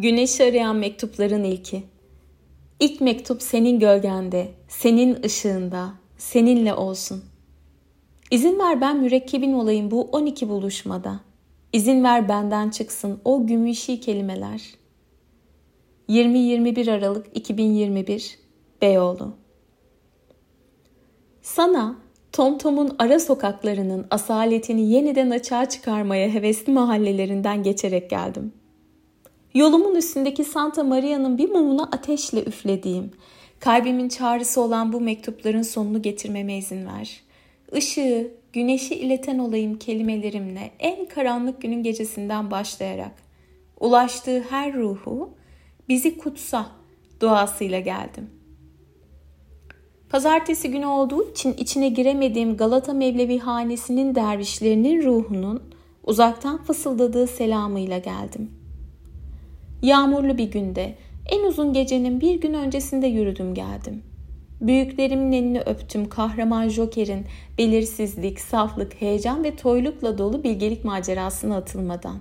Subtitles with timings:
[0.00, 1.82] Güneşi arayan mektupların ilki.
[2.80, 7.24] İlk mektup senin gölgende, senin ışığında, seninle olsun.
[8.30, 11.20] İzin ver ben mürekkebin olayım bu 12 buluşmada.
[11.72, 14.62] İzin ver benden çıksın o gümüşi kelimeler.
[16.08, 18.38] 20-21 Aralık 2021
[18.82, 19.34] Beyoğlu
[21.42, 21.96] Sana
[22.32, 28.59] Tom Tom'un ara sokaklarının asaletini yeniden açığa çıkarmaya hevesli mahallelerinden geçerek geldim.
[29.54, 33.10] Yolumun üstündeki Santa Maria'nın bir mumuna ateşle üflediğim,
[33.60, 37.20] kalbimin çağrısı olan bu mektupların sonunu getirmeme izin ver.
[37.72, 43.12] Işığı, güneşi ileten olayım kelimelerimle en karanlık günün gecesinden başlayarak.
[43.80, 45.30] Ulaştığı her ruhu
[45.88, 46.66] bizi kutsa
[47.20, 48.30] duasıyla geldim.
[50.10, 55.62] Pazartesi günü olduğu için içine giremediğim Galata Mevlevi hanesinin dervişlerinin ruhunun
[56.04, 58.59] uzaktan fısıldadığı selamıyla geldim.''
[59.82, 60.94] Yağmurlu bir günde,
[61.26, 64.02] en uzun gecenin bir gün öncesinde yürüdüm geldim.
[64.60, 67.26] Büyüklerimin elini öptüm kahraman Joker'in
[67.58, 72.16] belirsizlik, saflık, heyecan ve toylukla dolu bilgelik macerasına atılmadan.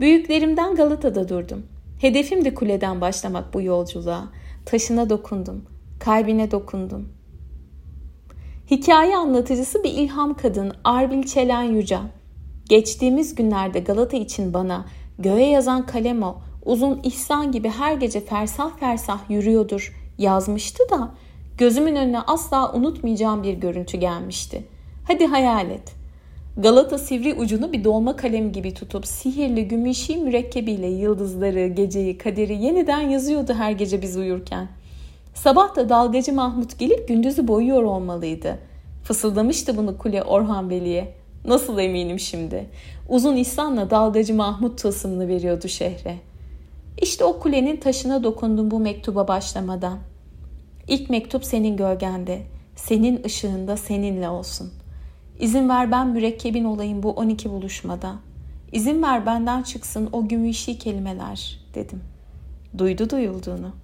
[0.00, 1.62] Büyüklerimden Galata'da durdum.
[2.00, 4.28] Hedefim de kuleden başlamak bu yolculuğa.
[4.66, 5.64] Taşına dokundum,
[6.00, 7.08] kalbine dokundum.
[8.70, 11.98] Hikaye anlatıcısı bir ilham kadın Arbil Çelen Yüce.
[12.68, 14.86] Geçtiğimiz günlerde Galata için bana
[15.18, 16.36] Göğe yazan kalem o.
[16.64, 21.10] Uzun ihsan gibi her gece fersah fersah yürüyordur yazmıştı da
[21.58, 24.64] gözümün önüne asla unutmayacağım bir görüntü gelmişti.
[25.06, 25.92] Hadi hayal et.
[26.56, 33.00] Galata sivri ucunu bir dolma kalem gibi tutup sihirli gümüşi mürekkebiyle yıldızları, geceyi, kaderi yeniden
[33.00, 34.68] yazıyordu her gece biz uyurken.
[35.34, 38.58] Sabah da dalgacı Mahmut gelip gündüzü boyuyor olmalıydı.
[39.04, 41.14] Fısıldamıştı bunu Kule Orhan Veli'ye.
[41.44, 42.66] Nasıl eminim şimdi?
[43.08, 46.16] Uzun İhsan'la dalgacı Mahmut tılsımını veriyordu şehre.
[47.02, 49.98] İşte o kulenin taşına dokundum bu mektuba başlamadan.
[50.88, 52.42] İlk mektup senin gölgende,
[52.76, 54.72] senin ışığında seninle olsun.
[55.40, 58.14] İzin ver ben mürekkebin olayım bu 12 buluşmada.
[58.72, 62.00] İzin ver benden çıksın o gümüşi kelimeler dedim.
[62.78, 63.81] Duydu duyulduğunu.